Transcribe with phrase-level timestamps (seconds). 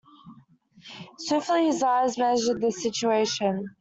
[1.19, 3.69] Swiftly his eyes measured the situation.